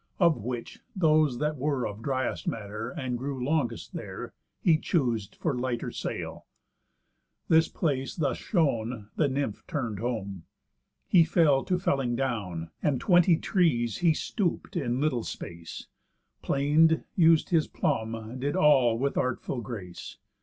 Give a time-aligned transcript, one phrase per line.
[0.19, 5.55] Of which, those that were Of driest matter, and grew longest there, He choos'd for
[5.55, 6.47] lighter sail.
[7.49, 10.45] This place thus shown, The Nymph turn'd home.
[11.07, 15.85] He fell to felling down, And twenty trees he stoop'd in little space,
[16.41, 20.17] Plain'd, used his plumb, did all with artful grace.